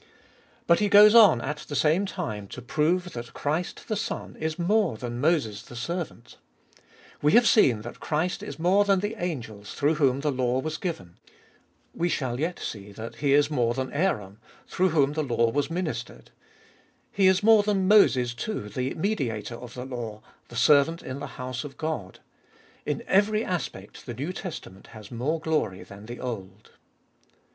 But 0.65 0.79
he 0.79 0.89
goes 0.89 1.13
on 1.13 1.41
at 1.41 1.57
the 1.57 1.75
same 1.75 2.07
time 2.07 2.47
to 2.47 2.61
prove 2.63 3.13
that 3.13 3.35
Christ 3.35 3.87
the 3.87 3.95
Son 3.95 4.35
is 4.39 4.57
more 4.57 4.97
than 4.97 5.21
Moses 5.21 5.61
the 5.61 5.75
servant 5.75 6.37
We 7.21 7.33
have 7.33 7.47
seen 7.47 7.81
that 7.83 7.99
Christ 7.99 8.41
is 8.41 8.57
more 8.57 8.83
than 8.83 9.01
the 9.01 9.13
angels 9.23 9.75
through 9.75 9.93
whom 10.01 10.21
the 10.21 10.31
law 10.31 10.57
was 10.59 10.79
given; 10.79 11.17
we 11.93 12.09
shall 12.09 12.39
yet 12.39 12.57
see 12.57 12.91
that 12.93 13.17
He 13.17 13.33
is 13.33 13.51
more 13.51 13.75
than 13.75 13.93
Aaron, 13.93 14.39
through 14.65 14.89
whom 14.89 15.13
the 15.13 15.21
law 15.21 15.51
was 15.51 15.69
ministered; 15.69 16.31
He 17.11 17.27
is 17.27 17.43
more 17.43 17.61
than 17.61 17.87
Moses 17.87 18.33
too, 18.33 18.69
the 18.69 18.95
mediator 18.95 19.53
of 19.53 19.75
the 19.75 19.85
law, 19.85 20.23
the 20.47 20.55
servant 20.55 21.03
in 21.03 21.19
the 21.19 21.27
house 21.37 21.63
of 21.63 21.77
God. 21.77 22.21
In 22.87 23.03
every 23.05 23.45
aspect 23.45 24.07
the 24.07 24.15
New 24.15 24.33
Testament 24.33 24.87
has 24.97 25.11
more 25.11 25.39
glory 25.39 25.83
than 25.83 26.07
the 26.07 26.19
Old. 26.19 26.71